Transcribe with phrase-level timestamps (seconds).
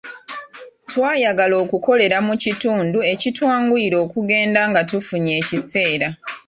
[0.89, 6.07] Twayagala okukolera mu kitundu ekitwanguyira okugenda nga tufunye ekiseera.